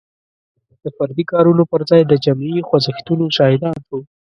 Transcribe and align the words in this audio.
د 0.81 0.83
فردي 0.97 1.23
کارونو 1.31 1.63
پر 1.71 1.81
ځای 1.89 2.01
د 2.07 2.13
جمعي 2.25 2.59
خوځښتونو 2.67 3.23
شاهدان 3.37 3.75
شو. 3.87 3.97